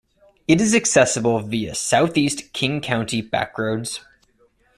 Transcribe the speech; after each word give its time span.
It 0.47 0.59
is 0.59 0.73
accessible 0.73 1.37
via 1.41 1.75
Southeast 1.75 2.53
King 2.53 2.81
County 2.81 3.21
backroads. 3.21 3.99